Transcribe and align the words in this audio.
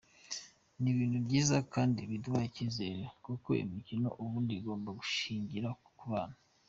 Ni 0.81 0.87
ibintu 0.93 1.17
byiza 1.25 1.57
kandi 1.73 1.99
biduha 2.09 2.41
icyizere 2.49 3.03
kuko 3.25 3.47
imikino 3.63 4.07
ubundi 4.21 4.51
igomba 4.59 4.89
gushingira 4.99 5.69
ku 5.83 6.03
bana. 6.11 6.37